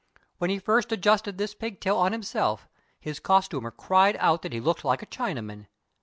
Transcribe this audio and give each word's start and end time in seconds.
When 0.39 0.49
he 0.49 0.57
first 0.57 0.91
adjusted 0.91 1.37
this 1.37 1.53
pigtail 1.53 1.95
on 1.97 2.11
himself, 2.11 2.67
his 2.99 3.19
costumer 3.19 3.69
cried 3.69 4.15
out 4.17 4.41
that 4.41 4.51
he 4.51 4.59
looked 4.59 4.83
like 4.83 5.03
a 5.03 5.05
Chinaman. 5.05 5.67